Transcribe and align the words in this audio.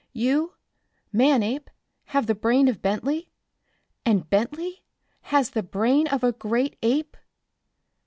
You, 0.13 0.55
Manape, 1.13 1.69
have 2.05 2.25
the 2.25 2.33
brain 2.33 2.67
of 2.67 2.81
Bentley, 2.81 3.29
and 4.03 4.27
Bentley 4.27 4.83
has 5.25 5.51
the 5.51 5.61
brain 5.61 6.07
of 6.07 6.23
a 6.23 6.31
great 6.31 6.75
ape?" 6.81 7.15